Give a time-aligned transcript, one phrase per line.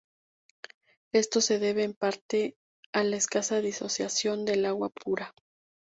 [1.11, 2.57] Esto se debe en parte
[2.91, 5.35] a la escasa disociación del agua pura.